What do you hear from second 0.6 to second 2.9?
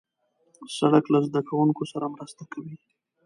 سړک له زدهکوونکو سره مرسته کوي.